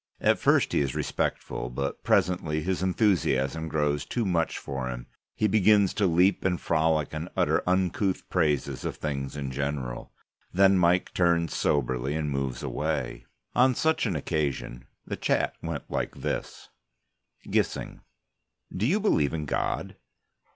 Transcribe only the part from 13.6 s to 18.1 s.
such an occasion, the chat went like this: GISSING: